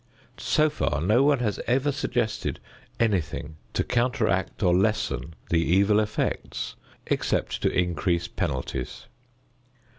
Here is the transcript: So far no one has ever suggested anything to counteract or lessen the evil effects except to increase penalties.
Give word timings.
So 0.39 0.71
far 0.71 0.99
no 0.99 1.21
one 1.21 1.37
has 1.41 1.59
ever 1.67 1.91
suggested 1.91 2.59
anything 2.99 3.57
to 3.73 3.83
counteract 3.83 4.63
or 4.63 4.73
lessen 4.75 5.35
the 5.51 5.61
evil 5.63 5.99
effects 5.99 6.75
except 7.05 7.61
to 7.61 7.69
increase 7.71 8.27
penalties. 8.27 9.05